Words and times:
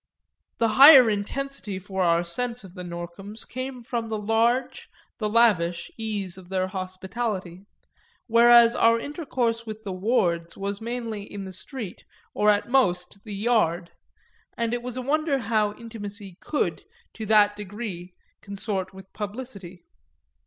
The 0.57 0.69
higher 0.79 1.11
intensity 1.11 1.77
for 1.77 2.01
our 2.01 2.23
sense 2.23 2.63
of 2.63 2.73
the 2.73 2.83
Norcoms 2.83 3.45
came 3.45 3.83
from 3.83 4.09
the 4.09 4.17
large, 4.17 4.89
the 5.19 5.29
lavish, 5.29 5.91
ease 5.95 6.39
of 6.39 6.49
their 6.49 6.65
hospitality; 6.69 7.67
whereas 8.25 8.75
our 8.75 8.99
intercourse 8.99 9.67
with 9.67 9.83
the 9.83 9.91
Wards 9.91 10.57
was 10.57 10.81
mainly 10.81 11.31
in 11.31 11.45
the 11.45 11.53
street 11.53 12.03
or 12.33 12.49
at 12.49 12.67
most 12.67 13.23
the 13.25 13.35
"yard" 13.35 13.91
and 14.57 14.73
it 14.73 14.81
was 14.81 14.97
a 14.97 15.03
wonder 15.03 15.37
how 15.37 15.75
intimacy 15.75 16.35
could 16.39 16.83
to 17.13 17.27
that 17.27 17.55
degree 17.55 18.15
consort 18.41 18.95
with 18.95 19.13
publicity. 19.13 19.83